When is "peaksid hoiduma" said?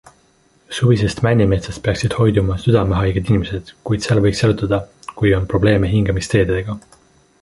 1.87-2.57